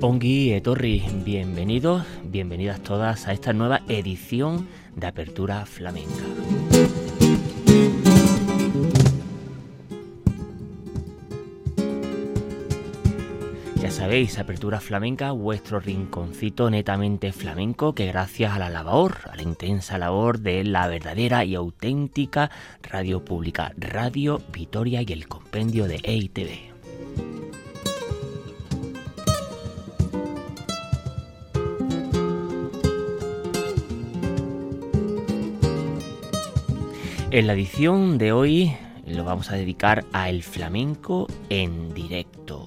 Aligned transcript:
saioa. 0.00 0.60
Torri, 0.62 1.04
bienvenidos, 1.24 2.04
bienvenidas 2.24 2.80
todas 2.82 3.26
a 3.26 3.32
esta 3.32 3.52
nueva 3.52 3.80
edición 3.88 4.68
de 4.94 5.06
Apertura 5.06 5.66
Flamenca. 5.66 6.22
Ya 13.80 13.90
sabéis, 13.90 14.38
Apertura 14.38 14.80
Flamenca, 14.80 15.32
vuestro 15.32 15.80
rinconcito 15.80 16.70
netamente 16.70 17.32
flamenco 17.32 17.94
que 17.94 18.06
gracias 18.06 18.52
a 18.52 18.58
la 18.58 18.70
labor, 18.70 19.16
a 19.30 19.36
la 19.36 19.42
intensa 19.42 19.98
labor 19.98 20.40
de 20.40 20.64
la 20.64 20.86
verdadera 20.86 21.44
y 21.44 21.54
auténtica 21.54 22.50
radio 22.82 23.24
pública, 23.24 23.72
Radio 23.76 24.40
Vitoria 24.52 25.02
y 25.02 25.12
el 25.12 25.26
compendio 25.26 25.88
de 25.88 26.00
EITV. 26.02 26.67
En 37.38 37.46
la 37.46 37.52
edición 37.52 38.18
de 38.18 38.32
hoy 38.32 38.76
lo 39.06 39.22
vamos 39.22 39.52
a 39.52 39.54
dedicar 39.54 40.04
al 40.12 40.42
flamenco 40.42 41.28
en 41.48 41.94
directo. 41.94 42.66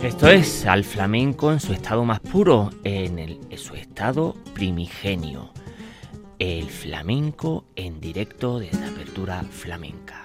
Esto 0.00 0.28
es 0.28 0.66
al 0.66 0.84
flamenco 0.84 1.50
en 1.50 1.58
su 1.58 1.72
estado 1.72 2.04
más 2.04 2.20
puro, 2.20 2.70
en, 2.84 3.18
en 3.18 3.58
su 3.58 3.74
estado 3.74 4.36
primigenio. 4.54 5.50
El 6.38 6.66
flamenco 6.66 7.64
en 7.74 8.00
directo 8.00 8.60
desde 8.60 8.86
Apertura 8.86 9.42
Flamenca. 9.42 10.22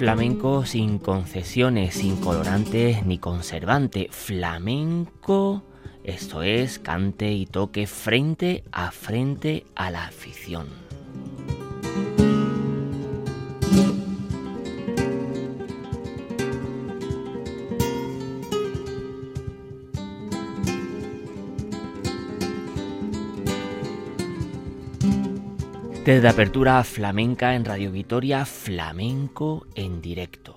Flamenco 0.00 0.64
sin 0.64 0.98
concesiones, 0.98 1.96
sin 1.96 2.16
colorantes 2.16 3.04
ni 3.04 3.18
conservante. 3.18 4.08
Flamenco, 4.10 5.62
esto 6.04 6.42
es, 6.42 6.78
cante 6.78 7.30
y 7.32 7.44
toque 7.44 7.86
frente 7.86 8.64
a 8.72 8.92
frente 8.92 9.66
a 9.74 9.90
la 9.90 10.06
afición. 10.06 10.79
Desde 26.04 26.28
apertura 26.28 26.82
flamenca 26.82 27.54
en 27.54 27.64
Radio 27.64 27.92
Vitoria, 27.92 28.46
flamenco 28.46 29.66
en 29.74 30.00
directo. 30.00 30.56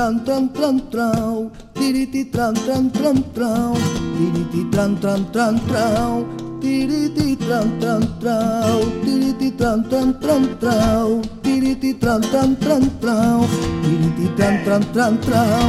Tran 0.00 0.24
tran 0.24 0.48
tran 0.56 0.80
trau, 0.90 1.50
tiriti 1.76 2.24
tran 2.32 2.54
tran 2.54 2.90
tran 2.90 3.16
trau, 3.36 3.74
tiriti 4.16 4.62
tran 4.72 4.96
tran 4.96 5.26
tran 5.32 5.54
trau, 5.68 6.24
tiriti 6.62 7.36
tran 7.36 7.68
tran 7.80 8.02
trau, 8.22 8.80
tiriti 9.04 9.50
tran 9.58 9.84
tran 9.90 10.08
tran 10.22 10.42
trau, 10.62 11.20
tiriti 11.44 11.92
tran 12.00 12.22
tran 12.32 12.56
tran 12.56 12.84
trau, 13.02 13.40
tiriti 13.84 14.26
tran 14.36 14.54
tran 14.64 14.82
tran 14.94 15.14
trau, 15.28 15.68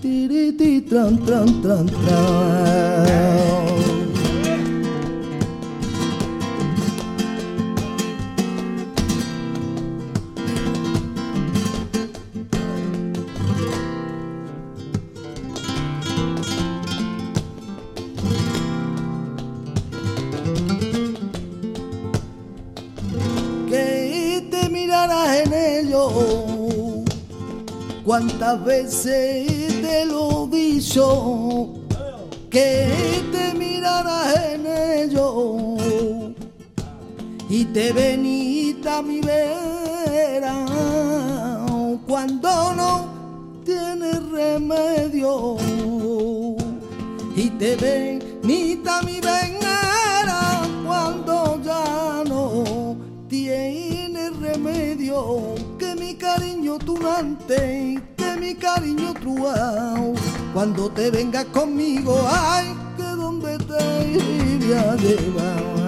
tiriti 0.00 0.72
tran 0.88 1.18
tran 1.26 1.48
tran 1.62 1.86
trau. 2.06 3.33
Cuántas 28.14 28.64
veces 28.64 29.82
te 29.82 30.04
lo 30.06 30.48
he 30.52 30.56
dicho 30.56 31.72
que 32.48 33.20
te 33.32 33.58
mirarás 33.58 34.36
en 34.50 34.66
ello 34.66 35.56
y 37.48 37.64
te 37.64 37.92
venita 37.92 39.02
mi 39.02 39.20
vera 39.20 40.64
cuando 42.06 42.74
no 42.74 43.62
tienes 43.64 44.22
remedio 44.30 45.56
y 47.34 47.50
te 47.58 47.74
venita 47.74 49.02
mi 49.02 49.14
venera 49.14 50.62
cuando 50.86 51.60
ya 51.64 52.22
no 52.28 52.96
tienes 53.28 54.36
remedio 54.36 55.54
cariño 56.24 56.78
tunante, 56.78 57.56
que 57.56 57.93
cariño 58.56 59.14
truao. 59.14 60.14
Cuando 60.52 60.90
te 60.90 61.10
vengas 61.10 61.44
conmigo, 61.46 62.26
ay, 62.30 62.74
que 62.96 63.02
donde 63.02 63.58
te 63.58 64.10
iría 64.10 64.96
llevar. 64.96 65.83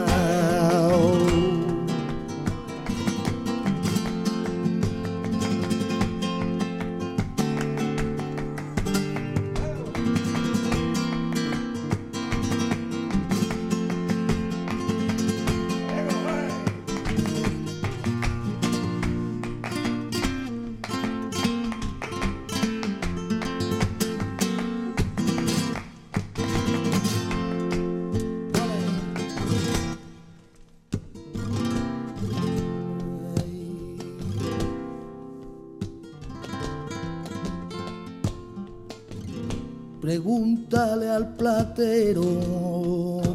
Pregúntale 40.06 41.10
al 41.10 41.34
platero, 41.34 42.22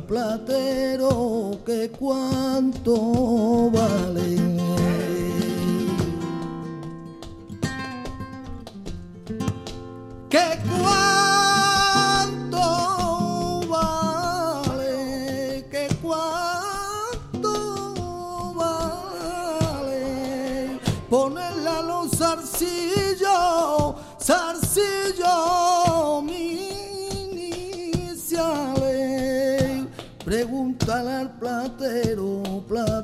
platero, 0.07 1.59
que 1.65 1.91
cuánto 1.91 3.69
vale. 3.71 4.37
Cuánto 10.79 11.30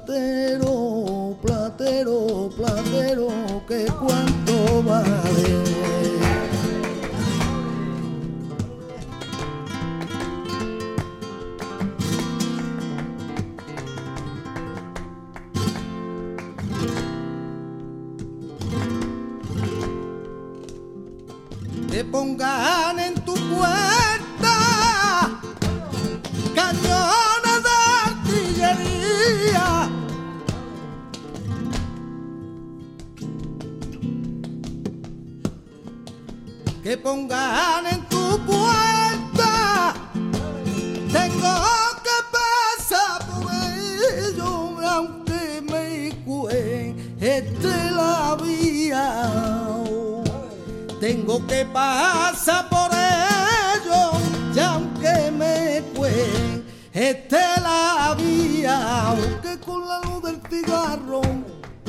platero, 0.07 1.37
platero, 1.41 2.49
platero, 2.55 3.27
que 3.67 3.85
cuánto 3.99 4.83
vale. 4.83 5.57
Pongan 22.09 22.97
que 36.87 36.97
pongan 36.97 37.85
en 37.85 38.01
tu 38.07 38.39
puerta. 38.45 39.93
Tengo 41.11 41.55
que 42.05 42.17
pasar 42.37 43.27
por 43.27 43.51
ello, 43.51 44.79
aunque 44.87 45.61
me 45.69 46.15
cueste 46.23 47.91
la 47.91 48.37
vía. 48.41 49.03
Tengo 51.01 51.45
que 51.45 51.65
pasar 51.65 52.69
por 52.69 52.89
ello, 52.93 54.11
y 54.55 54.59
aunque 54.59 55.29
me 55.31 55.83
cueste 55.93 57.41
la 57.61 58.15
vía, 58.17 59.07
aunque 59.07 59.59
con 59.59 59.85
la 59.85 59.99
luz 60.03 60.23
del 60.23 60.39
cigarro 60.49 61.19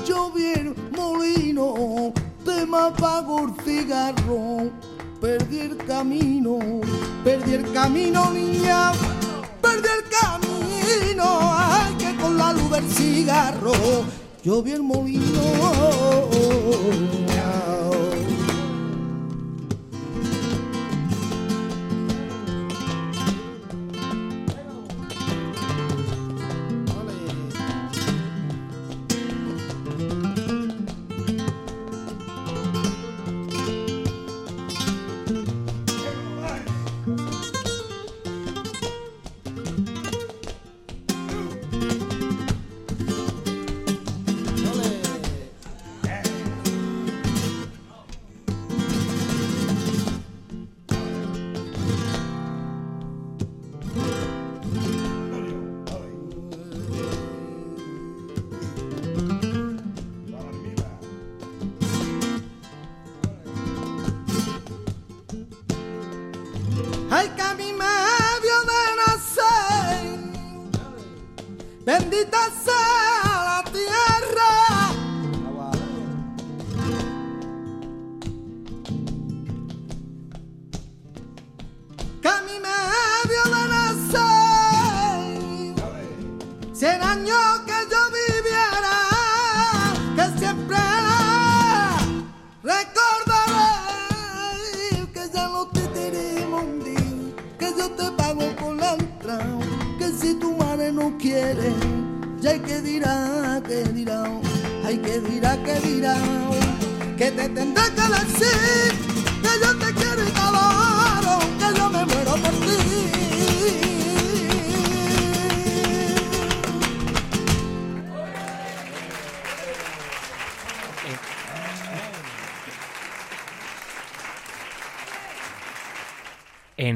yo 0.05 0.33
vi 0.33 0.55
el 0.55 0.75
molino 0.90 2.12
me 2.68 2.78
apago 2.78 3.46
el 3.46 3.64
cigarro, 3.64 4.70
perdí 5.20 5.60
el 5.60 5.76
camino, 5.78 6.58
perdí 7.25 7.54
el 7.54 7.72
camino, 7.72 8.30
niña, 8.30 8.92
perdí 9.62 9.88
el 9.88 10.04
camino, 10.10 11.25
ay, 11.40 11.94
que 11.98 12.14
con 12.16 12.37
la 12.37 12.52
luz 12.52 12.70
del 12.70 12.90
cigarro 12.90 13.72
yo 14.42 14.62
vi 14.62 14.72
el 14.72 14.82
molino. 14.82 15.42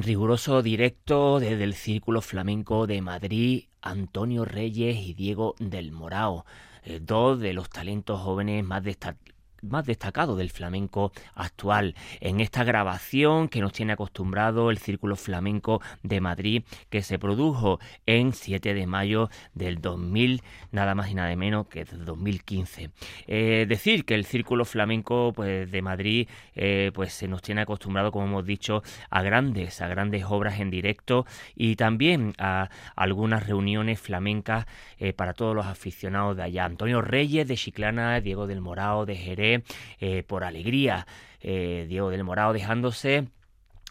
Riguroso 0.03 0.63
directo 0.63 1.39
desde 1.39 1.63
el 1.63 1.75
Círculo 1.75 2.23
Flamenco 2.23 2.89
de 2.89 3.01
Madrid, 3.01 3.67
Antonio 3.83 4.45
Reyes 4.45 4.97
y 4.97 5.15
Diego 5.15 5.55
del 5.61 5.93
Morao, 5.93 6.45
eh, 6.83 6.99
dos 7.01 7.39
de 7.39 7.53
los 7.53 7.71
talentos 7.71 8.21
jóvenes 8.21 8.65
más 8.65 8.83
destacados 8.83 9.32
más 9.63 9.87
destacado 9.87 10.37
del 10.37 10.51
flamenco 10.51 11.13
actual. 11.35 11.95
En 12.21 12.41
esta 12.41 12.65
grabación 12.65 13.49
que 13.49 13.61
nos 13.61 13.73
tiene 13.73 13.93
acostumbrado 13.93 14.71
el 14.71 14.79
Círculo 14.79 15.17
Flamenco 15.17 15.81
de 16.03 16.21
Madrid, 16.21 16.65
que 16.91 17.03
se 17.03 17.19
produjo 17.19 17.79
en 18.07 18.33
7 18.33 18.75
de 18.75 18.87
mayo 18.87 19.31
del 19.55 19.81
2000, 19.81 20.43
nada 20.71 20.95
más 20.95 21.11
y 21.11 21.15
nada 21.15 21.35
menos 21.37 21.67
que 21.69 21.85
del 21.85 22.05
2015. 22.05 22.91
Eh, 23.27 23.67
decir 23.69 24.05
que 24.05 24.15
el 24.15 24.25
Círculo 24.25 24.65
Flamenco 24.65 25.33
pues, 25.35 25.71
de 25.71 25.83
Madrid 25.83 26.29
eh, 26.55 26.91
pues 26.95 27.13
se 27.13 27.29
nos 27.29 27.43
tiene 27.43 27.63
acostumbrado, 27.63 28.13
como 28.13 28.27
hemos 28.27 28.45
dicho, 28.45 28.83
a 29.11 29.23
grandes, 29.23 29.81
a 29.81 29.89
grandes 29.89 30.25
obras 30.29 30.61
en 30.61 30.71
directo 30.71 31.27
y 31.55 31.77
también 31.77 32.35
a 32.39 32.71
algunas 32.97 33.47
reuniones 33.47 34.01
flamencas 34.01 34.67
eh, 34.99 35.13
para 35.13 35.35
todos 35.35 35.55
los 35.55 35.67
aficionados 35.67 36.37
de 36.37 36.43
allá. 36.43 36.65
Antonio 36.65 37.01
Reyes 37.01 37.47
de 37.47 37.57
Chiclana, 37.57 38.21
Diego 38.21 38.47
del 38.47 38.61
Morao 38.61 39.07
de 39.07 39.17
Jerez, 39.17 39.52
eh, 40.01 40.23
por 40.23 40.45
alegría. 40.45 41.07
Eh, 41.41 41.87
Diego 41.89 42.11
del 42.11 42.25
Morao 42.25 42.53
dejándose 42.53 43.27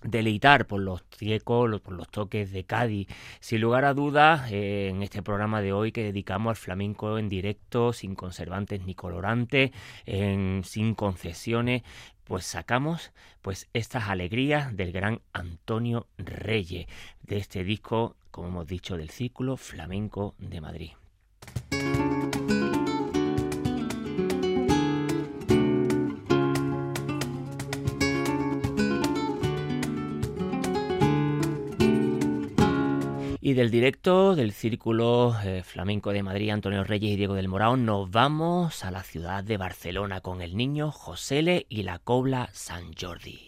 deleitar 0.03 0.67
por 0.67 0.81
los 0.81 1.03
tiecos, 1.05 1.79
por 1.81 1.93
los 1.93 2.09
toques 2.09 2.51
de 2.51 2.63
Cádiz. 2.63 3.07
Sin 3.39 3.61
lugar 3.61 3.85
a 3.85 3.93
dudas, 3.93 4.51
eh, 4.51 4.89
en 4.89 5.03
este 5.03 5.21
programa 5.21 5.61
de 5.61 5.73
hoy 5.73 5.91
que 5.91 6.03
dedicamos 6.03 6.51
al 6.51 6.55
flamenco 6.55 7.17
en 7.17 7.29
directo, 7.29 7.93
sin 7.93 8.15
conservantes 8.15 8.83
ni 8.85 8.95
colorantes, 8.95 9.71
en, 10.05 10.63
sin 10.65 10.95
concesiones, 10.95 11.83
pues 12.23 12.45
sacamos 12.45 13.11
pues 13.41 13.69
estas 13.73 14.09
alegrías 14.09 14.75
del 14.75 14.91
gran 14.91 15.21
Antonio 15.33 16.07
Reyes, 16.17 16.87
de 17.23 17.37
este 17.37 17.63
disco, 17.63 18.15
como 18.31 18.47
hemos 18.47 18.67
dicho, 18.67 18.97
del 18.97 19.09
Círculo 19.09 19.57
Flamenco 19.57 20.35
de 20.37 20.61
Madrid. 20.61 20.91
Y 33.43 33.55
del 33.55 33.71
directo 33.71 34.35
del 34.35 34.51
Círculo 34.51 35.35
eh, 35.43 35.63
Flamenco 35.63 36.13
de 36.13 36.21
Madrid, 36.21 36.51
Antonio 36.51 36.83
Reyes 36.83 37.13
y 37.13 37.15
Diego 37.15 37.33
del 37.33 37.47
Morao, 37.47 37.75
nos 37.75 38.11
vamos 38.11 38.85
a 38.85 38.91
la 38.91 39.01
ciudad 39.01 39.43
de 39.43 39.57
Barcelona 39.57 40.21
con 40.21 40.43
el 40.43 40.55
niño 40.55 40.91
Josele 40.91 41.65
y 41.67 41.81
la 41.81 41.97
cobla 41.97 42.49
San 42.53 42.93
Jordi. 42.93 43.39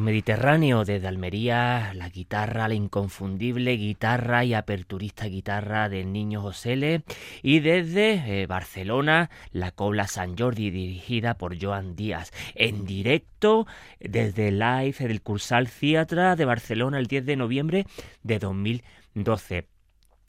Mediterráneo 0.00 0.84
desde 0.84 1.08
Almería, 1.08 1.92
la 1.94 2.08
guitarra, 2.08 2.68
la 2.68 2.74
inconfundible 2.74 3.76
guitarra 3.76 4.44
y 4.44 4.54
aperturista 4.54 5.26
guitarra 5.26 5.88
del 5.88 6.12
niño 6.12 6.40
Josele 6.40 7.02
y 7.42 7.60
desde 7.60 8.42
eh, 8.42 8.46
Barcelona, 8.46 9.30
la 9.52 9.70
Cobla 9.70 10.06
San 10.06 10.36
Jordi 10.36 10.70
dirigida 10.70 11.34
por 11.34 11.60
Joan 11.60 11.96
Díaz 11.96 12.32
en 12.54 12.84
directo 12.84 13.66
desde 13.98 14.50
live 14.50 14.96
del 14.98 15.22
Cursal 15.22 15.68
Theatra 15.68 16.36
de 16.36 16.44
Barcelona 16.44 16.98
el 16.98 17.06
10 17.06 17.26
de 17.26 17.36
noviembre 17.36 17.86
de 18.22 18.38
2012. 18.38 19.66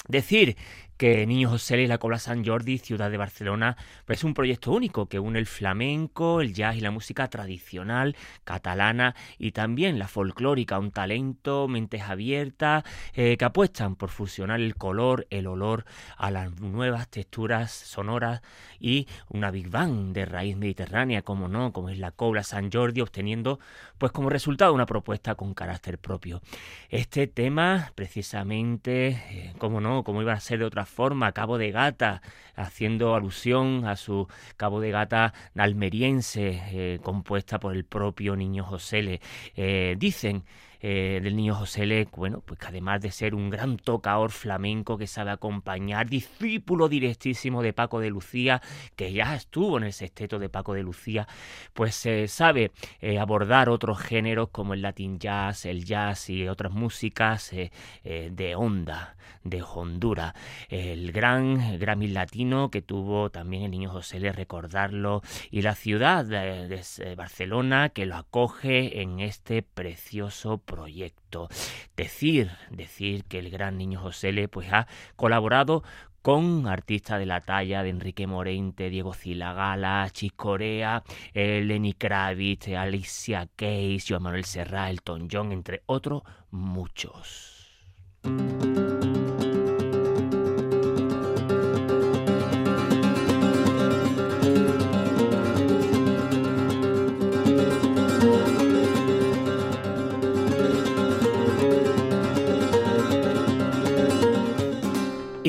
Decir 0.08 0.58
que 1.02 1.26
Niño 1.26 1.50
José 1.50 1.82
y 1.82 1.88
la 1.88 1.98
Cobla 1.98 2.20
San 2.20 2.46
Jordi, 2.46 2.78
ciudad 2.78 3.10
de 3.10 3.18
Barcelona, 3.18 3.76
pues 4.06 4.20
es 4.20 4.24
un 4.24 4.36
proyecto 4.36 4.72
único 4.72 5.08
que 5.08 5.18
une 5.18 5.40
el 5.40 5.48
flamenco, 5.48 6.42
el 6.42 6.54
jazz 6.54 6.76
y 6.76 6.80
la 6.80 6.92
música 6.92 7.28
tradicional 7.28 8.16
catalana 8.44 9.16
y 9.40 9.52
también 9.52 9.98
la 9.98 10.08
folclórica, 10.08 10.78
un 10.78 10.92
talento, 10.92 11.68
mentes 11.68 12.04
abiertas, 12.04 12.84
eh, 13.16 13.36
que 13.36 13.46
apuestan 13.46 13.96
por 13.96 14.12
fusionar 14.12 14.60
el 14.60 14.76
color, 14.76 15.26
el 15.32 15.48
olor 15.48 15.86
a 16.18 16.30
las 16.30 16.60
nuevas 16.60 17.08
texturas 17.08 17.72
sonoras 17.72 18.44
y 18.80 19.08
una 19.28 19.50
Big 19.50 19.70
Bang 19.72 20.14
de 20.14 20.26
raíz 20.26 20.56
mediterránea, 20.56 21.24
como 21.24 21.48
no, 21.48 21.74
como 21.74 21.90
es 21.90 21.98
la 21.98 22.12
Cobla 22.12 22.44
San 22.44 22.72
Jordi, 22.72 23.02
obteniendo 23.02 23.60
pues 23.98 24.12
como 24.12 24.30
resultado 24.30 24.72
una 24.72 24.86
propuesta 24.86 25.34
con 25.34 25.56
carácter 25.56 25.98
propio. 25.98 26.44
Este 26.90 27.26
tema, 27.26 27.92
precisamente, 27.96 29.08
eh, 29.08 29.54
como 29.58 29.82
no, 29.82 30.04
como 30.04 30.22
iba 30.22 30.34
a 30.34 30.40
ser 30.40 30.60
de 30.60 30.66
otra 30.66 30.86
forma, 30.92 31.32
Cabo 31.32 31.58
de 31.58 31.72
Gata, 31.72 32.22
haciendo 32.56 33.16
alusión 33.16 33.86
a 33.86 33.96
su 33.96 34.28
Cabo 34.58 34.80
de 34.82 34.92
Gata 34.92 35.34
almeriense, 35.56 36.62
eh, 36.72 37.00
compuesta 37.02 37.60
por 37.60 37.76
el 37.76 37.86
propio 37.86 38.36
niño 38.36 38.64
José. 38.64 39.22
Eh, 39.56 39.96
dicen 39.98 40.44
eh, 40.84 41.20
del 41.22 41.36
niño 41.36 41.54
José 41.54 41.86
Le, 41.86 42.08
bueno, 42.16 42.42
pues 42.44 42.60
que 42.60 42.66
además 42.66 43.02
de 43.02 43.12
ser 43.12 43.36
un 43.36 43.52
gran 43.52 43.78
tocador 43.78 44.32
flamenco 44.32 44.98
que 44.98 45.06
sabe 45.06 45.30
acompañar, 45.30 46.10
discípulo 46.10 46.90
directísimo 46.90 47.62
de 47.62 47.72
Paco 47.72 48.00
de 48.00 48.10
Lucía, 48.10 48.62
que 48.96 49.14
ya 49.14 49.36
estuvo 49.36 49.78
en 49.78 49.84
el 49.84 49.94
sexteto 49.94 50.40
de 50.40 50.50
Paco 50.50 50.74
de 50.74 50.82
Lucía, 50.82 51.28
pues 51.74 52.04
eh, 52.08 52.28
sabe 52.28 52.72
eh, 53.00 53.20
abordar 53.20 53.70
otros 53.70 54.00
géneros 54.00 54.50
como 54.50 54.74
el 54.74 54.82
latin 54.82 55.20
jazz, 55.20 55.66
el 55.66 55.86
jazz 55.86 56.30
y 56.32 56.48
otras 56.48 56.72
músicas 56.72 57.52
de 58.04 58.56
onda, 58.56 59.16
de 59.44 59.62
Honduras. 59.62 60.34
El 60.70 61.12
gran 61.12 61.80
Grammy 61.80 62.08
latino 62.08 62.70
que 62.72 62.82
tuvo 62.82 63.30
también 63.30 63.64
el 63.64 63.72
niño 63.72 63.90
José 63.90 64.20
Le, 64.20 64.32
recordarlo, 64.32 65.22
y 65.50 65.62
la 65.62 65.76
ciudad 65.76 66.26
de 66.26 67.16
Barcelona 67.16 67.90
que 67.90 68.06
lo 68.06 68.16
acoge 68.16 69.02
en 69.02 69.20
este 69.20 69.62
precioso 69.62 70.58
proyecto. 70.72 71.50
Decir, 71.98 72.52
decir 72.70 73.26
que 73.26 73.40
el 73.40 73.50
gran 73.50 73.78
niño 73.78 74.00
José 74.00 74.32
Le 74.32 74.48
pues 74.48 74.72
ha 74.72 74.88
colaborado 75.16 75.84
con 76.22 76.68
artistas 76.68 77.20
de 77.20 77.26
la 77.26 77.42
talla 77.42 77.84
de 77.84 77.90
Enrique 77.90 78.28
Morente, 78.28 78.90
Diego 78.90 79.14
Zilagala, 79.14 80.08
Chis 80.12 80.32
Corea, 80.34 81.04
eh, 81.34 81.62
Lenny 81.66 81.94
Kravitz, 81.94 82.70
Alicia 82.70 83.48
Keys, 83.56 84.06
Joan 84.08 84.24
Manuel 84.24 84.46
Serra, 84.46 84.90
Elton 84.90 85.28
John, 85.32 85.52
entre 85.52 85.82
otros 85.88 86.24
muchos. 86.52 87.68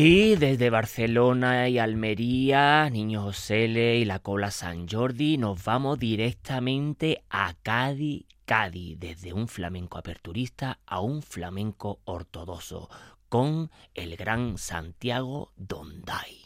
Y 0.05 0.35
desde 0.35 0.69
Barcelona 0.69 1.69
y 1.69 1.79
Almería, 1.79 2.91
Niño 2.91 3.23
Josele 3.23 3.99
y 3.99 4.05
la 4.05 4.19
Cola 4.19 4.51
San 4.51 4.89
Jordi, 4.89 5.39
nos 5.39 5.65
vamos 5.65 5.97
directamente 5.97 7.23
a 7.31 7.55
Cádiz, 7.63 8.27
Cádiz, 8.45 8.99
desde 8.99 9.33
un 9.33 9.47
flamenco 9.47 9.99
aperturista 9.99 10.81
a 10.87 10.99
un 10.99 11.23
flamenco 11.23 12.01
ortodoxo, 12.05 12.91
con 13.29 13.71
el 13.95 14.17
gran 14.17 14.59
Santiago 14.59 15.53
Donday. 15.55 16.37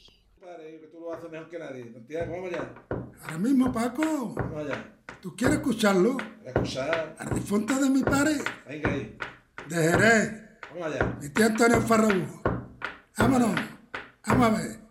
Ahora 3.22 3.38
mismo, 3.38 3.72
Paco. 3.72 4.34
¿Tú 5.22 5.34
quieres 5.34 5.56
escucharlo? 5.56 6.18
Escuchar. 6.44 7.16
Al 7.18 7.34
difunto 7.34 7.74
de 7.80 7.88
mi 7.88 8.02
padre. 8.02 8.32
Venga 8.68 8.92
ahí. 8.92 9.16
De 9.66 9.76
Jerez. 9.76 10.42
Vamos 10.74 10.88
allá. 10.88 11.18
Mi 11.22 11.28
tío 11.30 11.46
Antonio 11.46 11.80
Farrabu. 11.80 12.45
Vámonos. 13.18 13.54
Vamos 14.26 14.85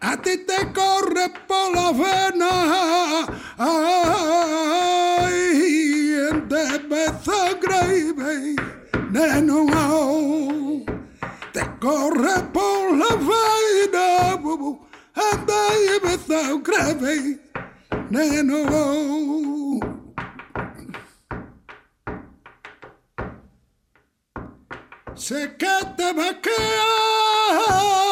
a 0.00 0.16
ti 0.16 0.38
te 0.38 0.72
corre 0.72 1.28
por 1.46 1.74
la 1.74 1.92
vena. 1.92 3.26
Ay, 3.58 5.30
and 6.30 6.48
the 6.48 6.78
best 6.88 7.28
grave, 7.60 8.56
neno, 9.10 9.66
te 11.52 11.62
corre 11.80 12.42
por 12.52 12.96
la 12.96 13.16
vena. 13.28 14.08
And 15.16 15.46
the 15.46 16.00
best 16.02 16.28
grave, 16.62 17.38
neno. 18.10 18.60
Sé 25.14 25.54
que 25.58 25.78
te 25.96 26.12
va 26.14 26.30
a 26.30 26.40
quedar. 26.40 28.09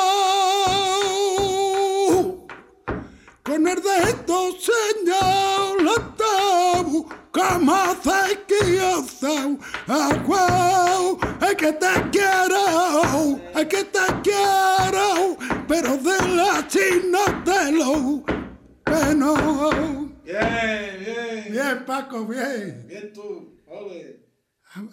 Am- 24.79 24.91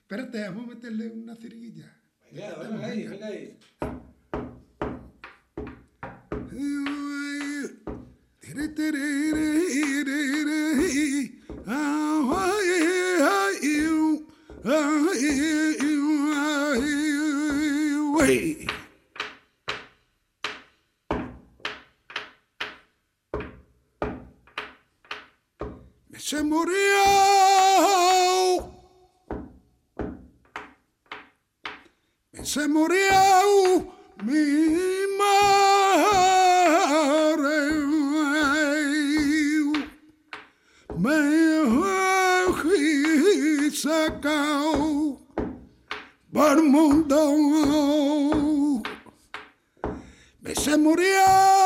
Espérate, 0.00 0.40
vamos 0.48 0.64
a 0.64 0.74
meterle 0.74 1.08
una 1.08 1.36
ciriguilla. 1.36 1.96
Venga, 2.32 2.56
venga 2.58 2.86
ahí, 2.86 3.06
venga 3.06 3.26
ahí. 3.26 3.58
Se 26.18 26.42
murió 26.42 27.21
se 32.52 32.68
morreu 32.68 33.90
minha 34.22 35.06
mãe, 40.98 40.98
meu 40.98 42.52
risacão, 43.62 45.18
barmundão, 46.30 47.38
me 50.42 50.54
se 50.54 50.76
morreu. 50.76 51.61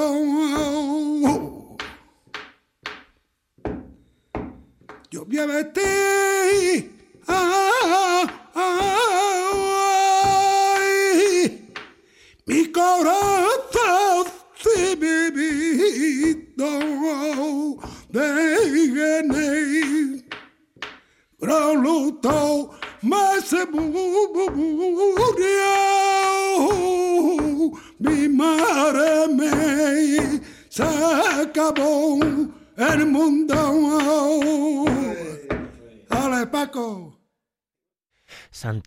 Mundo. 0.00 1.76
Yo 5.10 5.24
voy 5.24 5.38
a 5.38 5.46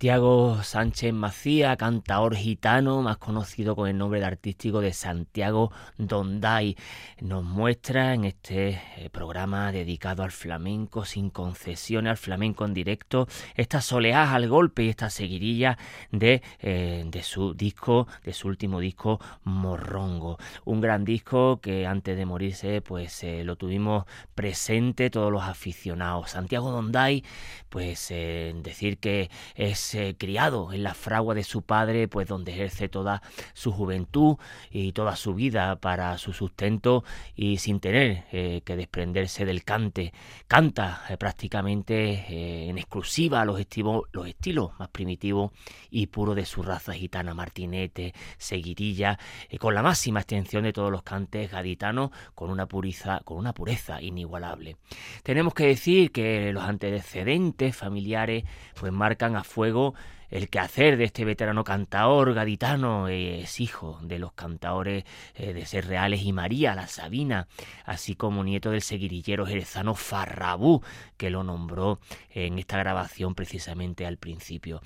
Santiago 0.09 0.38
Sánchez 0.63 1.13
Macía, 1.13 1.75
cantaor 1.77 2.35
gitano, 2.35 3.01
más 3.01 3.17
conocido 3.17 3.75
con 3.75 3.87
el 3.87 3.97
nombre 3.97 4.19
de 4.19 4.25
artístico 4.25 4.81
de 4.81 4.93
Santiago 4.93 5.71
Donday, 5.97 6.75
nos 7.21 7.43
muestra 7.43 8.13
en 8.13 8.25
este 8.25 8.81
eh, 8.97 9.09
programa 9.11 9.71
dedicado 9.71 10.23
al 10.23 10.31
flamenco 10.31 11.05
sin 11.05 11.29
concesiones, 11.29 12.11
al 12.11 12.17
flamenco 12.17 12.65
en 12.65 12.73
directo, 12.73 13.27
esta 13.55 13.81
soleá 13.81 14.33
al 14.33 14.47
golpe 14.47 14.83
y 14.83 14.89
esta 14.89 15.09
seguirilla 15.09 15.77
de, 16.11 16.41
eh, 16.59 17.03
de 17.05 17.23
su 17.23 17.53
disco, 17.53 18.07
de 18.23 18.33
su 18.33 18.47
último 18.47 18.79
disco 18.79 19.19
Morrongo. 19.43 20.37
Un 20.65 20.81
gran 20.81 21.05
disco 21.05 21.59
que 21.61 21.85
antes 21.85 22.17
de 22.17 22.25
morirse 22.25 22.81
pues 22.81 23.23
eh, 23.23 23.43
lo 23.43 23.55
tuvimos 23.55 24.05
presente 24.35 25.09
todos 25.09 25.31
los 25.31 25.43
aficionados. 25.43 26.31
Santiago 26.31 26.71
Donday, 26.71 27.23
pues 27.69 28.11
eh, 28.11 28.53
decir 28.63 28.97
que 28.97 29.29
es 29.55 29.95
eh, 29.95 30.15
en 30.49 30.83
la 30.83 30.93
fragua 30.93 31.35
de 31.35 31.43
su 31.43 31.61
padre, 31.61 32.07
pues 32.07 32.27
donde 32.27 32.51
ejerce 32.51 32.89
toda 32.89 33.21
su 33.53 33.71
juventud 33.71 34.37
y 34.71 34.91
toda 34.91 35.15
su 35.15 35.33
vida 35.33 35.75
para 35.77 36.17
su 36.17 36.33
sustento 36.33 37.03
y 37.35 37.57
sin 37.57 37.79
tener 37.79 38.25
eh, 38.31 38.61
que 38.65 38.75
desprenderse 38.75 39.45
del 39.45 39.63
cante. 39.63 40.13
Canta 40.47 41.03
eh, 41.09 41.17
prácticamente 41.17 42.25
eh, 42.29 42.69
en 42.69 42.77
exclusiva 42.77 43.45
los, 43.45 43.59
estivo- 43.59 44.07
los 44.11 44.27
estilos 44.27 44.71
más 44.79 44.89
primitivos 44.89 45.51
y 45.89 46.07
puros 46.07 46.35
de 46.35 46.45
su 46.45 46.63
raza 46.63 46.93
gitana, 46.93 47.33
martinete, 47.33 48.13
seguirilla, 48.37 49.19
con 49.59 49.75
la 49.75 49.83
máxima 49.83 50.21
extensión 50.21 50.63
de 50.63 50.73
todos 50.73 50.91
los 50.91 51.03
cantes 51.03 51.51
gaditanos, 51.51 52.11
con 52.35 52.49
una 52.49 52.65
pureza, 52.65 53.21
con 53.23 53.37
una 53.37 53.53
pureza 53.53 54.01
inigualable. 54.01 54.77
Tenemos 55.23 55.53
que 55.53 55.67
decir 55.67 56.11
que 56.11 56.51
los 56.53 56.63
antecedentes 56.63 57.75
familiares 57.75 58.43
pues 58.79 58.91
marcan 58.91 59.35
a 59.35 59.43
fuego 59.43 59.93
el 60.29 60.49
quehacer 60.49 60.97
de 60.97 61.05
este 61.05 61.25
veterano 61.25 61.63
cantaor 61.63 62.33
gaditano 62.33 63.07
es 63.07 63.59
hijo 63.59 63.99
de 64.01 64.19
los 64.19 64.33
cantaores 64.33 65.03
eh, 65.35 65.53
de 65.53 65.65
Ser 65.65 65.87
Reales 65.87 66.21
y 66.23 66.33
María, 66.33 66.75
la 66.75 66.87
Sabina, 66.87 67.47
así 67.85 68.15
como 68.15 68.43
nieto 68.43 68.71
del 68.71 68.81
seguirillero 68.81 69.45
jerezano 69.45 69.95
Farrabú, 69.95 70.83
que 71.17 71.29
lo 71.29 71.43
nombró 71.43 71.99
en 72.29 72.59
esta 72.59 72.77
grabación 72.77 73.35
precisamente 73.35 74.05
al 74.05 74.17
principio. 74.17 74.81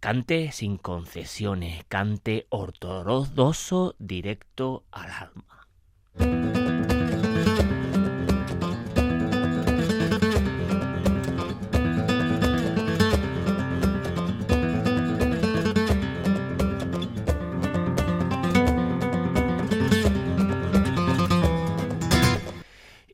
Cante 0.00 0.52
sin 0.52 0.76
concesiones, 0.76 1.84
cante 1.88 2.46
ortodoxo 2.50 3.94
directo 3.98 4.84
al 4.90 5.10
alma. 5.10 6.69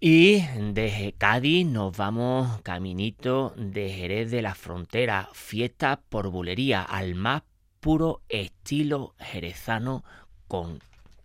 Y 0.08 0.46
desde 0.56 1.14
Cádiz 1.18 1.66
nos 1.66 1.96
vamos 1.96 2.62
caminito 2.62 3.52
de 3.56 3.90
Jerez 3.90 4.30
de 4.30 4.40
la 4.40 4.54
Frontera, 4.54 5.28
fiesta 5.32 6.00
por 6.08 6.30
bulería 6.30 6.80
al 6.80 7.16
más 7.16 7.42
puro 7.80 8.22
estilo 8.28 9.16
jerezano 9.18 10.04
con 10.46 10.78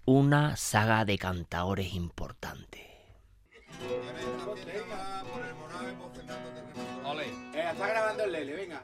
una 0.06 0.56
saga 0.56 1.06
de 1.06 1.20
cantaores 1.20 1.94
importante. 1.94 2.90
está 7.54 7.88
grabando 7.88 8.24
el 8.24 8.32
Lele, 8.32 8.54
venga. 8.56 8.84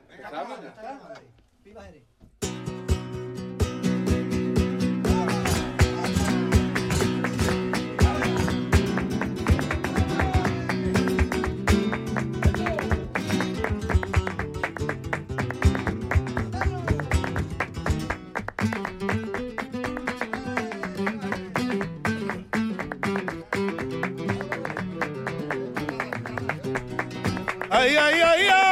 ay, 27.77 27.95
ay, 27.95 28.21
ay, 28.21 28.47
ay. 28.49 28.67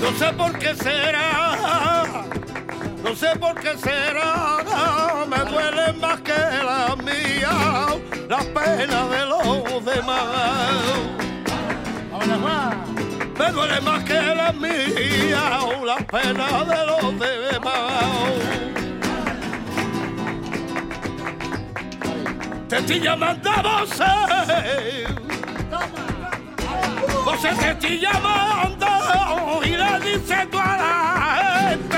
No 0.00 0.26
sé 0.26 0.32
por 0.32 0.58
qué 0.58 0.74
será, 0.74 2.24
no 3.04 3.14
sé 3.14 3.28
por 3.38 3.54
qué 3.60 3.76
será, 3.76 5.24
me 5.28 5.38
duelen 5.50 6.00
más 6.00 6.20
que 6.22 6.32
la 6.32 6.96
mía, 6.96 7.86
la 8.28 8.38
pena 8.38 9.06
de 9.08 9.26
los 9.26 9.84
demás 9.84 10.48
duele 13.52 13.80
más 13.80 14.04
que 14.04 14.14
la 14.14 14.52
mía 14.52 15.60
o 15.62 15.84
la 15.84 15.96
pena 15.96 16.64
de 16.64 16.86
los 16.86 17.18
demás. 17.18 18.58
Te 22.68 22.76
estoy 22.78 23.00
llamando 23.00 23.50
a 23.50 23.62
vos, 23.62 23.90
vos 27.24 27.40
te 27.40 27.70
estoy 27.70 27.98
llamando 27.98 28.86
y 29.64 29.70
le 29.70 30.00
dices 30.00 30.50
tú 30.50 30.58
a 30.58 30.76
la 30.76 31.70
gente, 31.70 31.96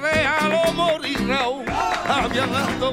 déjalo 0.00 0.72
morir, 0.74 1.26
Raúl, 1.26 1.64
hablando 2.06 2.92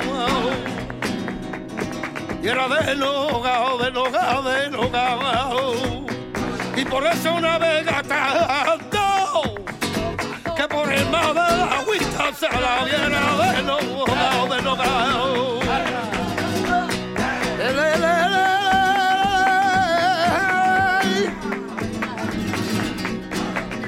Y 2.41 2.47
era 2.47 2.67
de 2.69 2.95
noga, 2.95 3.83
de 3.83 3.91
noga, 3.91 4.41
de 4.41 4.69
noga, 4.69 5.98
y 6.79 6.85
por 6.85 7.05
eso 7.05 7.33
una 7.33 7.57
vez 7.57 7.85
tanto 8.07 9.53
que 10.55 10.65
por 10.69 10.89
el 10.93 11.09
mar 11.09 11.27
de 11.27 11.33
la 11.33 11.79
agüita 11.79 12.31
se 12.33 12.47
la 12.47 12.85
de 12.85 14.61
nogao, 14.61 15.59
de 17.57 17.73
le, 17.73 17.97
le. 17.97 18.19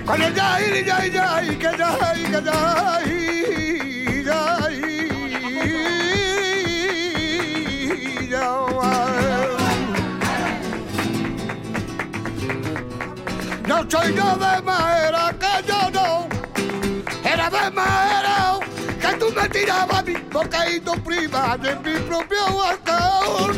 Con 0.06 0.21
No 13.91 13.99
soy 13.99 14.15
yo 14.15 14.38
de 14.38 14.62
madera 14.62 15.36
que 15.38 15.67
yo 15.67 15.89
no, 15.91 16.27
era 17.25 17.49
de 17.49 17.71
madera 17.71 18.60
que 19.01 19.17
tú 19.17 19.25
me 19.36 19.49
tirabas 19.49 20.06
mi 20.06 20.13
bocadito 20.32 20.93
prima 21.04 21.58
de 21.58 21.75
mi 21.75 21.99
propio 22.08 22.39
balcón 22.56 23.56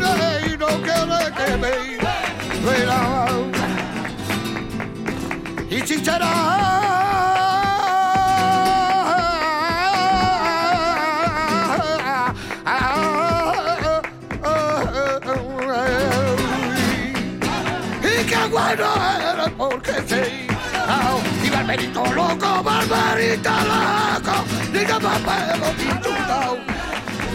y 0.48 0.58
no 0.58 0.68
quiere 0.82 1.32
que 1.38 1.58
me 1.58 1.72
duela. 2.64 3.28
Y 5.70 5.82
si 5.88 6.02
Eres 18.74 19.50
porque 19.56 19.94
sí. 20.08 20.48
Oh, 20.88 21.22
y 21.46 21.50
Barbarito 21.52 22.04
loco, 22.08 22.64
Barbarito 22.64 23.52
loco. 23.52 24.44
Diga 24.74 25.00
papá 25.00 25.56
lo 25.60 25.74
disfrutado. 25.74 26.58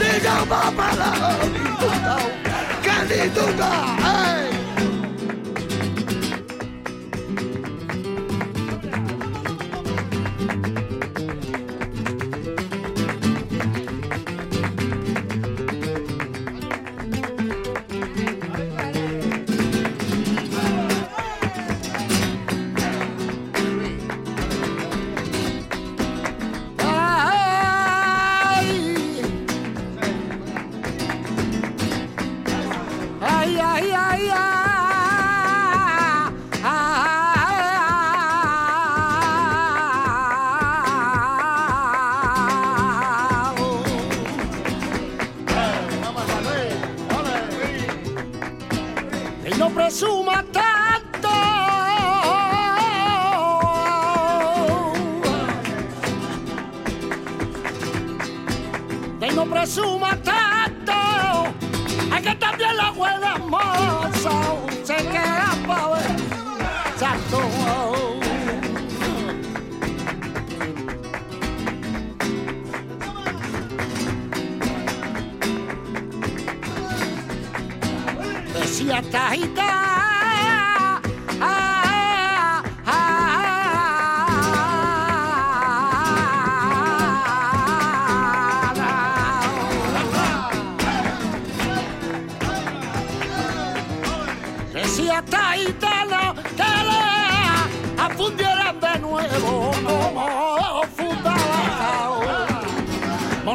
Diga 0.00 0.44
papá 0.48 0.90
lo 0.96 1.48
disfrutado. 1.50 2.30
Que 2.82 3.14
disfrutado. 3.14 3.96
Hey. 3.98 4.50
Eh! 4.52 4.57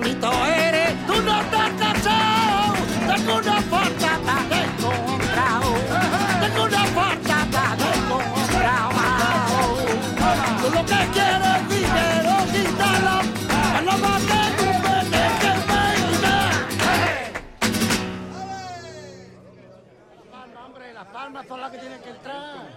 Bonito 0.04 0.30
eres, 0.46 1.08
tú 1.08 1.14
no 1.22 1.40
estás 1.40 1.72
casado, 1.80 2.74
tengo 3.08 3.38
una 3.38 3.62
de 4.50 4.60
encontrado, 4.66 5.72
tengo 6.42 6.64
una 6.66 6.84
de 7.78 7.88
encontrado. 8.00 9.00
Tú 10.62 10.68
lo 10.72 10.84
que 10.84 11.00
quieres 11.14 11.56
lo 13.86 13.98
más 13.98 14.22
que 14.24 14.42
tú 14.58 14.68
hombre, 20.66 20.94
las 20.94 21.08
palmas 21.08 21.48
son 21.48 21.62
las 21.62 21.72
que 21.72 21.78
tienen 21.78 22.02
que 22.02 22.10
entrar. 22.10 22.74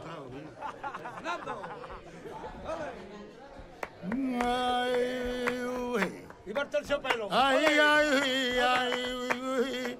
¡Viva 6.56 6.62
el 6.62 6.70
terciopelo! 6.70 7.28
ay, 7.30 7.64
ay, 7.66 7.80
ay, 7.82 8.58
ay, 8.58 8.92
ay, 9.28 9.98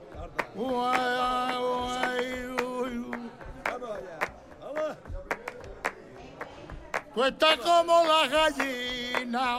Tú 7.15 7.25
estás 7.25 7.57
como 7.59 8.05
la 8.05 8.27
gallina. 8.27 9.59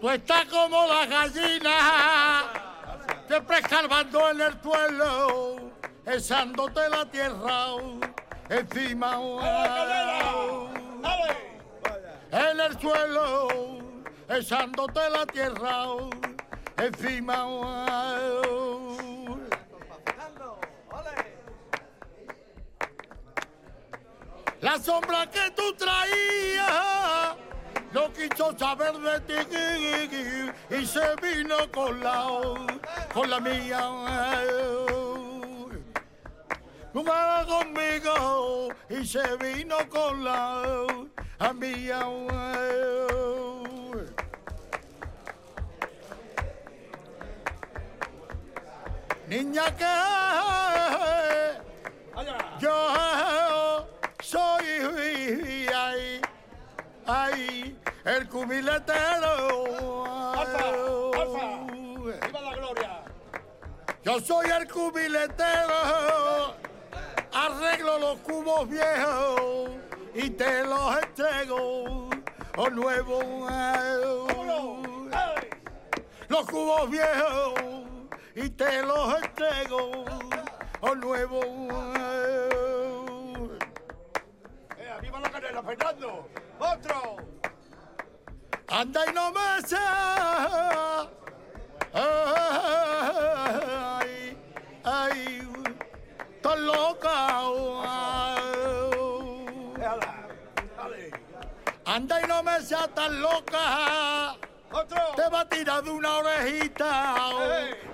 Tú 0.00 0.10
estás 0.10 0.44
como 0.46 0.86
la 0.86 1.06
gallina, 1.06 2.44
siempre 3.26 3.58
escarbando 3.58 4.30
en 4.30 4.40
el 4.42 4.62
suelo, 4.62 5.56
echándote 6.04 6.88
la 6.90 7.06
tierra 7.06 7.66
encima. 8.50 9.18
En 12.34 12.58
el 12.58 12.80
suelo, 12.80 13.46
echándote 14.28 15.08
la 15.08 15.24
tierra 15.24 15.84
encima. 16.76 17.46
La 24.60 24.78
sombra 24.80 25.30
que 25.30 25.48
tú 25.52 25.74
traías 25.74 27.36
no 27.92 28.12
quiso 28.12 28.58
saber 28.58 28.94
de 28.94 29.20
ti 29.20 30.76
y 30.76 30.86
se 30.86 31.14
vino 31.22 31.70
con 31.70 32.00
la, 32.00 32.26
con 33.12 33.30
la 33.30 33.38
mía. 33.38 35.23
Jugaba 36.94 37.44
conmigo 37.44 38.68
y 38.88 39.04
se 39.04 39.36
vino 39.38 39.76
con 39.90 40.22
la 40.22 40.62
a 41.40 41.52
mía. 41.52 42.06
Niña 49.26 49.64
que 49.76 49.84
yo 52.60 53.88
soy 54.22 54.64
ay, 55.74 56.20
ay, 57.06 57.76
el 58.04 58.28
cubiletero. 58.28 60.04
Alfa, 60.38 60.68
alfa. 61.22 61.64
Yo 64.04 64.20
soy 64.20 64.46
el 64.50 64.68
cubiletero, 64.70 66.54
arreglo 67.44 67.98
los 67.98 68.18
cubos 68.20 68.68
viejos 68.68 69.70
y 70.14 70.30
te 70.30 70.64
los 70.64 70.96
entrego 71.02 72.08
o 72.56 72.70
nuevos. 72.70 73.24
Los 76.28 76.46
cubos 76.46 76.90
viejos 76.90 77.52
y 78.34 78.48
te 78.50 78.82
los 78.82 79.22
entrego 79.22 80.04
o 80.80 80.94
nuevos. 80.94 81.44
¡Eh, 84.78 84.98
viva 85.02 85.20
la 85.20 85.30
canela, 85.30 85.62
Fernando! 85.62 86.28
¡Otro! 86.58 87.16
Anda 88.68 89.00
y 89.08 89.12
no 89.12 89.30
me 89.32 89.62
sea. 89.66 91.08
Dale. 100.76 101.10
Anda 101.84 102.20
y 102.22 102.26
no 102.26 102.42
me 102.42 102.60
sea 102.60 102.88
tan 102.88 103.20
loca. 103.20 104.36
¡Otro! 104.72 105.00
Te 105.14 105.28
va 105.28 105.40
a 105.40 105.48
tirar 105.48 105.84
de 105.84 105.90
una 105.90 106.16
orejita. 106.18 107.14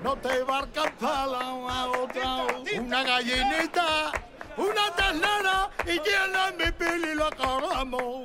No 0.03 0.17
te 0.17 0.43
va 0.45 0.57
a 0.57 0.59
alcanzar 0.61 1.29
la 1.29 1.87
otra. 1.89 2.47
Una 2.79 3.03
gallinita, 3.03 4.13
una 4.57 4.91
ternera 4.97 5.71
y 5.85 6.01
llena 6.01 6.53
mi 6.59 6.71
pili 6.73 7.15
la 7.15 7.31
caramo. 7.31 8.25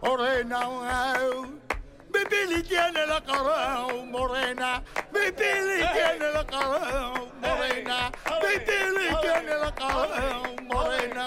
Orena. 0.00 1.57
Pili 2.28 2.62
tiene 2.62 3.06
la 3.06 3.20
cara 3.20 3.86
morena, 4.04 4.82
mi 5.12 5.32
pili 5.32 5.78
tiene 5.92 6.32
la 6.32 6.44
cara 6.44 7.12
morena, 7.40 8.12
mi 8.42 8.54
pili 8.66 9.08
tiene 9.22 9.54
la 9.58 9.74
cara 9.74 10.42
morena. 10.62 11.26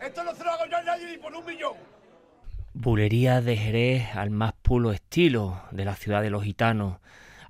Esto 0.00 0.24
no 0.24 0.34
se 0.34 0.44
lo 0.44 0.50
hago 0.50 0.66
yo 0.70 0.76
a 0.76 0.82
nadie 0.82 1.06
ni 1.06 1.18
por 1.18 1.34
un 1.34 1.44
millón. 1.44 1.74
Bulería 2.74 3.40
de 3.40 3.56
Jerez 3.56 4.14
al 4.14 4.30
más 4.30 4.52
puro 4.52 4.92
estilo 4.92 5.62
de 5.70 5.84
la 5.84 5.94
ciudad 5.94 6.22
de 6.22 6.30
los 6.30 6.44
gitanos. 6.44 6.98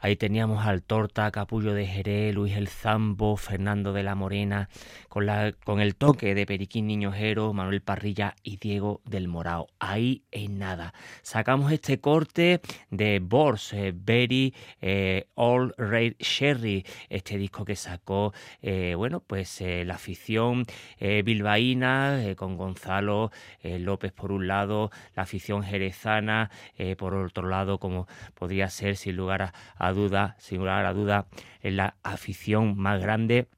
Ahí 0.01 0.17
teníamos 0.17 0.67
al 0.67 0.83
Torta, 0.83 1.31
Capullo 1.31 1.73
de 1.73 1.87
Jerez, 1.87 2.35
Luis 2.35 2.55
el 2.57 2.69
Zambo, 2.69 3.37
Fernando 3.37 3.93
de 3.93 4.03
la 4.03 4.15
Morena, 4.15 4.69
con, 5.09 5.27
la, 5.27 5.53
con 5.65 5.81
el 5.81 5.97
toque 5.97 6.35
de 6.35 6.45
Periquín 6.47 6.87
Niñojero, 6.87 7.53
Manuel 7.53 7.81
Parrilla 7.81 8.35
y 8.43 8.59
Diego 8.59 9.01
del 9.05 9.29
Morao. 9.29 9.69
Ahí 9.79 10.23
en 10.31 10.59
nada. 10.59 10.93
Sacamos 11.23 11.73
este 11.73 11.99
corte 11.99 12.61
de 12.91 13.21
Bors, 13.21 13.73
eh, 13.73 13.93
Very 13.95 14.55
eh, 14.81 15.29
All 15.35 15.75
Red 15.79 16.15
Sherry, 16.19 16.85
este 17.09 17.39
disco 17.39 17.65
que 17.65 17.77
sacó, 17.77 18.35
eh, 18.61 18.95
bueno, 18.97 19.21
pues 19.21 19.61
eh, 19.61 19.85
la 19.85 19.95
afición 19.95 20.65
bilbaína, 21.01 22.35
con 22.37 22.57
Gonzalo 22.57 23.31
López 23.63 24.13
por 24.13 24.33
un 24.33 24.47
lado, 24.47 24.91
la 25.15 25.23
afición 25.23 25.63
jerezana 25.63 26.51
por 26.99 27.15
otro 27.15 27.49
lado, 27.49 27.79
como 27.79 28.07
podría 28.35 28.69
ser 28.69 28.97
sin 28.97 29.17
lugar 29.17 29.53
a 29.77 29.93
duda, 29.97 30.37
sin 30.39 30.67
a 30.69 30.93
duda, 30.93 31.27
es 31.61 31.75
la 31.75 31.97
afición 32.05 32.79
más 32.79 33.01
grande 33.01 33.49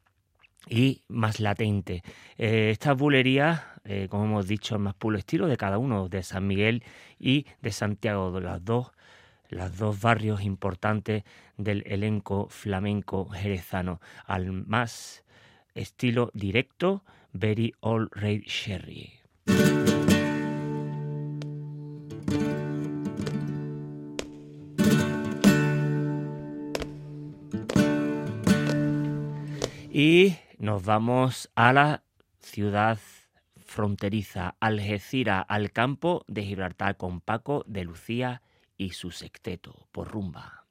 y 0.66 1.02
más 1.08 1.40
latente. 1.40 2.02
Eh, 2.36 2.70
estas 2.70 2.96
bulerías, 2.96 3.62
eh, 3.84 4.06
como 4.08 4.24
hemos 4.24 4.46
dicho, 4.46 4.76
es 4.76 4.80
más 4.80 4.94
puro 4.94 5.18
estilo 5.18 5.46
de 5.46 5.56
cada 5.56 5.78
uno, 5.78 6.08
de 6.08 6.22
San 6.22 6.46
Miguel 6.46 6.82
y 7.18 7.46
de 7.60 7.72
Santiago, 7.72 8.32
de 8.32 8.40
las 8.40 8.64
dos, 8.64 8.92
las 9.48 9.76
dos 9.76 10.00
barrios 10.00 10.42
importantes 10.42 11.24
del 11.56 11.82
elenco 11.86 12.48
flamenco 12.48 13.28
jerezano, 13.28 14.00
al 14.26 14.52
más 14.52 15.24
estilo 15.74 16.30
directo, 16.34 17.04
Very 17.32 17.74
All 17.80 18.08
Red 18.12 18.42
Sherry. 18.42 19.12
Y 30.00 30.36
nos 30.58 30.84
vamos 30.84 31.50
a 31.56 31.72
la 31.72 32.04
ciudad 32.38 33.00
fronteriza, 33.56 34.54
Algeciras, 34.60 35.44
al 35.48 35.72
campo 35.72 36.24
de 36.28 36.44
Gibraltar 36.44 36.96
con 36.96 37.20
Paco 37.20 37.64
de 37.66 37.82
Lucía 37.82 38.42
y 38.76 38.90
su 38.90 39.10
sexteto 39.10 39.88
por 39.90 40.06
rumba. 40.06 40.67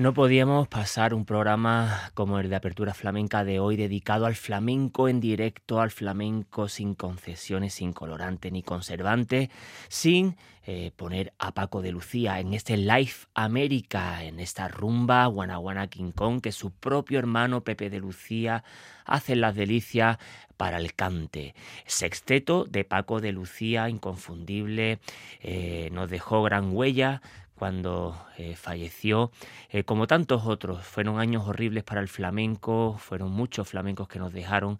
No 0.00 0.14
podíamos 0.14 0.66
pasar 0.66 1.12
un 1.12 1.26
programa 1.26 2.10
como 2.14 2.38
el 2.38 2.48
de 2.48 2.56
Apertura 2.56 2.94
Flamenca 2.94 3.44
de 3.44 3.60
hoy 3.60 3.76
dedicado 3.76 4.24
al 4.24 4.34
flamenco 4.34 5.10
en 5.10 5.20
directo, 5.20 5.78
al 5.78 5.90
flamenco 5.90 6.68
sin 6.68 6.94
concesiones, 6.94 7.74
sin 7.74 7.92
colorante 7.92 8.50
ni 8.50 8.62
conservante, 8.62 9.50
sin 9.90 10.36
eh, 10.64 10.90
poner 10.96 11.34
a 11.38 11.52
Paco 11.52 11.82
de 11.82 11.92
Lucía 11.92 12.40
en 12.40 12.54
este 12.54 12.78
Live 12.78 13.12
América, 13.34 14.24
en 14.24 14.40
esta 14.40 14.68
rumba 14.68 15.26
Guanaguana 15.26 15.88
King 15.88 16.12
Kong 16.12 16.40
que 16.40 16.52
su 16.52 16.70
propio 16.70 17.18
hermano 17.18 17.62
Pepe 17.62 17.90
de 17.90 17.98
Lucía 17.98 18.64
hace 19.04 19.36
las 19.36 19.54
delicias 19.54 20.16
para 20.56 20.78
el 20.78 20.94
cante. 20.94 21.54
Sexteto 21.84 22.64
de 22.64 22.84
Paco 22.84 23.20
de 23.20 23.32
Lucía, 23.32 23.90
inconfundible, 23.90 24.98
eh, 25.42 25.90
nos 25.92 26.08
dejó 26.08 26.42
gran 26.42 26.74
huella 26.74 27.20
cuando 27.60 28.16
eh, 28.38 28.56
falleció, 28.56 29.32
eh, 29.68 29.84
como 29.84 30.06
tantos 30.06 30.46
otros. 30.46 30.82
Fueron 30.82 31.20
años 31.20 31.46
horribles 31.46 31.84
para 31.84 32.00
el 32.00 32.08
flamenco, 32.08 32.96
fueron 32.98 33.32
muchos 33.32 33.68
flamencos 33.68 34.08
que 34.08 34.18
nos 34.18 34.32
dejaron, 34.32 34.78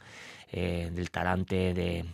eh, 0.50 0.88
del 0.90 1.10
talante 1.10 1.74
de 1.74 2.06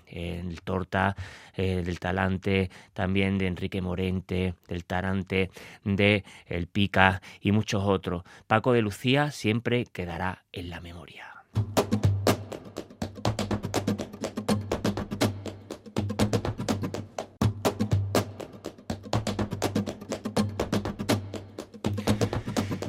Torta, 0.65 1.15
del 1.57 2.01
talante 2.01 2.69
también 2.95 3.39
de 3.39 3.47
Enrique 3.47 3.81
Morente, 3.81 4.55
del 4.67 4.85
talante 4.85 5.53
de 5.85 6.25
El 6.47 6.67
Pica 6.67 7.23
y 7.41 7.53
muchos 7.53 7.85
otros. 7.85 8.25
Paco 8.49 8.73
de 8.73 8.83
Lucía 8.83 9.31
siempre 9.31 9.85
quedará 9.85 10.43
en 10.51 10.69
la 10.69 10.81
memoria. 10.81 11.27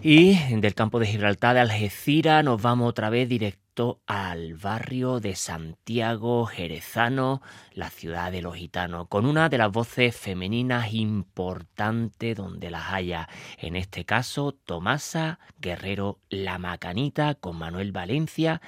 Y 0.09 0.37
del 0.61 0.73
campo 0.73 0.99
de 0.99 1.05
Gibraltar 1.05 1.55
de 1.55 1.59
Algeciras 1.59 2.41
nos 2.41 2.61
vamos 2.61 2.87
otra 2.87 3.09
vez 3.09 3.27
directo 3.27 3.99
al 4.07 4.53
barrio 4.53 5.19
de 5.19 5.35
Santiago 5.35 6.45
Jerezano, 6.45 7.41
la 7.73 7.89
ciudad 7.89 8.31
de 8.31 8.41
los 8.41 8.55
gitanos, 8.55 9.09
con 9.09 9.25
una 9.25 9.49
de 9.49 9.57
las 9.57 9.69
voces 9.69 10.15
femeninas 10.15 10.93
importantes 10.93 12.37
donde 12.37 12.71
las 12.71 12.93
haya. 12.93 13.27
En 13.57 13.75
este 13.75 14.05
caso, 14.05 14.53
Tomasa 14.53 15.39
Guerrero 15.59 16.19
La 16.29 16.57
Macanita 16.57 17.35
con 17.35 17.57
Manuel 17.57 17.91
Valencia 17.91 18.61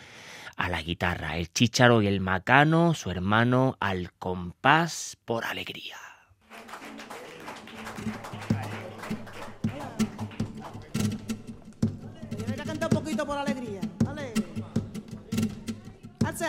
a 0.57 0.67
la 0.67 0.81
guitarra, 0.81 1.37
el 1.37 1.53
chícharo 1.53 2.01
y 2.01 2.07
el 2.07 2.19
macano, 2.19 2.93
su 2.93 3.11
hermano 3.11 3.77
al 3.79 4.11
compás 4.11 5.17
por 5.23 5.45
alegría. 5.45 5.95
発 16.29 16.43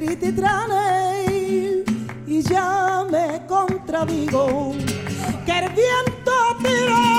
tirititranei 0.00 1.84
y 2.26 2.42
ya 2.42 3.04
me 3.10 3.46
contradigo. 3.46 4.74
Que 5.46 5.58
el 5.58 5.68
viento 5.70 6.32
tira 6.58 7.13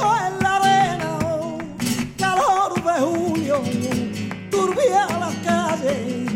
Murió 0.00 0.16
en 0.26 0.42
la 0.42 0.56
arena, 0.56 1.18
calor 2.16 2.74
de 2.82 3.00
julio, 3.00 3.62
turbia 4.50 5.06
la 5.18 5.30
calle, 5.44 6.26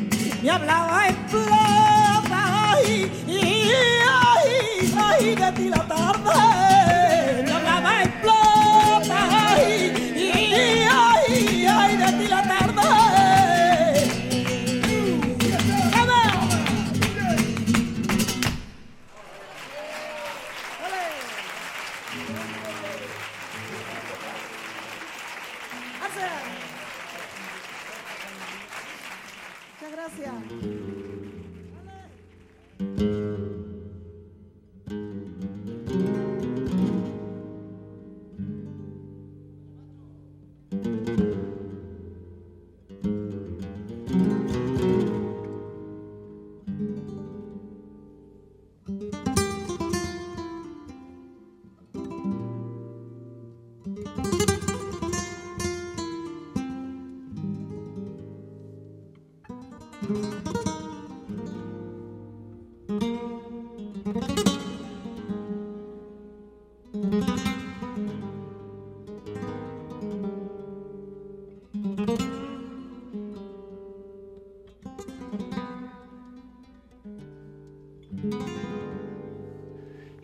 me 0.42 0.50
hablaba 0.50 1.08
en 1.08 1.16
plan. 1.26 1.63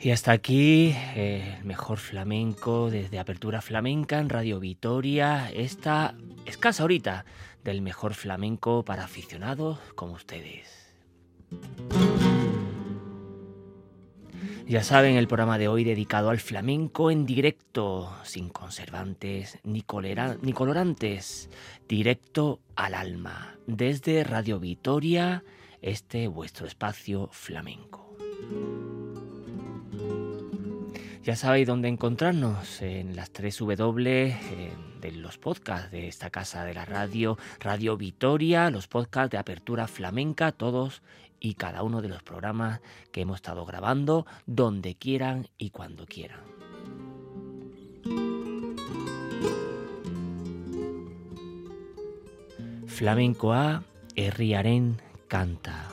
Y 0.03 0.13
hasta 0.13 0.33
aquí 0.33 0.95
eh, 1.15 1.57
el 1.59 1.65
mejor 1.67 1.99
flamenco 1.99 2.91
desde 2.91 3.19
Apertura 3.19 3.61
Flamenca 3.61 4.19
en 4.19 4.31
Radio 4.31 4.59
Vitoria, 4.59 5.51
esta 5.51 6.15
escasa 6.47 6.85
horita 6.85 7.27
del 7.65 7.83
mejor 7.83 8.15
flamenco 8.15 8.83
para 8.83 9.05
aficionados 9.05 9.79
como 9.95 10.15
ustedes. 10.15 10.95
Ya 14.67 14.83
saben, 14.85 15.17
el 15.17 15.29
programa 15.29 15.59
de 15.59 15.69
hoy 15.69 15.85
dedicado 15.85 16.31
al 16.31 16.39
flamenco 16.39 17.11
en 17.11 17.27
directo, 17.27 18.11
sin 18.23 18.49
conservantes 18.49 19.59
ni, 19.65 19.85
ni 20.43 20.53
colorantes, 20.55 21.51
directo 21.89 22.61
al 22.75 22.95
alma, 22.95 23.59
desde 23.67 24.25
Radio 24.25 24.61
Vitoria, 24.61 25.45
este 25.83 26.27
vuestro 26.27 26.67
espacio 26.67 27.29
flamenco. 27.33 28.17
Ya 31.23 31.37
sabéis 31.37 31.67
dónde 31.67 31.89
encontrarnos, 31.89 32.81
en 32.81 33.15
las 33.15 33.31
tres 33.31 33.59
W 33.59 34.35
de 35.03 35.13
los 35.13 35.37
podcasts 35.37 35.91
de 35.91 36.09
esta 36.09 36.31
casa 36.31 36.65
de 36.65 36.73
la 36.73 36.87
radio, 36.87 37.37
Radio 37.61 37.99
Vitoria, 37.99 38.71
los 38.71 38.89
podcasts 38.89 39.31
de 39.31 39.37
Apertura 39.37 39.87
Flamenca, 39.87 40.51
todos 40.51 41.03
y 41.39 41.55
cada 41.55 41.83
uno 41.83 42.01
de 42.01 42.09
los 42.09 42.23
programas 42.23 42.81
que 43.13 43.21
hemos 43.21 43.37
estado 43.37 43.67
grabando 43.67 44.27
donde 44.47 44.95
quieran 44.95 45.49
y 45.59 45.71
cuando 45.71 46.07
quieran. 46.07 46.41
Flamenco 52.87 53.53
A, 53.53 53.85
Herriaren 54.17 55.03
canta. 55.29 55.89